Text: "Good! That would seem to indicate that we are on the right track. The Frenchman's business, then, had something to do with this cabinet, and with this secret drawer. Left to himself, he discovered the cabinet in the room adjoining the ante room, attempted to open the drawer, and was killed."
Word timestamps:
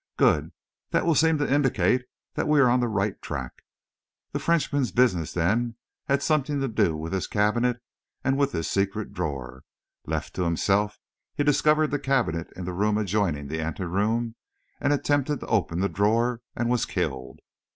"Good! 0.17 0.51
That 0.89 1.05
would 1.05 1.17
seem 1.17 1.37
to 1.37 1.53
indicate 1.53 2.05
that 2.33 2.47
we 2.47 2.59
are 2.59 2.69
on 2.69 2.79
the 2.79 2.87
right 2.87 3.21
track. 3.21 3.51
The 4.31 4.39
Frenchman's 4.39 4.91
business, 4.91 5.31
then, 5.31 5.75
had 6.05 6.23
something 6.23 6.59
to 6.59 6.67
do 6.67 6.95
with 6.97 7.11
this 7.11 7.27
cabinet, 7.27 7.79
and 8.23 8.35
with 8.35 8.51
this 8.51 8.67
secret 8.67 9.13
drawer. 9.13 9.61
Left 10.07 10.33
to 10.33 10.41
himself, 10.43 10.97
he 11.35 11.43
discovered 11.43 11.91
the 11.91 11.99
cabinet 11.99 12.51
in 12.55 12.65
the 12.65 12.73
room 12.73 12.97
adjoining 12.97 13.47
the 13.47 13.61
ante 13.61 13.83
room, 13.83 14.33
attempted 14.79 15.39
to 15.41 15.45
open 15.45 15.81
the 15.81 15.87
drawer, 15.87 16.41
and 16.55 16.67
was 16.67 16.87
killed." 16.87 17.37